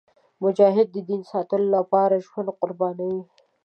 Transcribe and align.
مجاهد 0.43 0.87
د 0.91 0.97
دین 1.09 1.21
ساتلو 1.31 1.65
لپاره 1.77 2.23
ژوند 2.27 2.49
قربانوي. 2.59 3.21